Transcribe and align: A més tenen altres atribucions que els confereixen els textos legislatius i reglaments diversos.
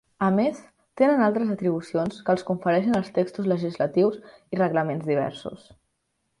A 0.25 0.27
més 0.35 0.61
tenen 1.01 1.21
altres 1.25 1.51
atribucions 1.55 2.23
que 2.29 2.33
els 2.37 2.45
confereixen 2.49 2.97
els 3.03 3.13
textos 3.19 3.53
legislatius 3.53 4.19
i 4.57 4.63
reglaments 4.65 5.09
diversos. 5.15 5.73